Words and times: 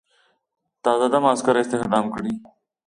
تازه 0.83 1.07
دمه 1.13 1.29
عسکر 1.33 1.55
استخدام 1.61 2.05
کړي. 2.15 2.33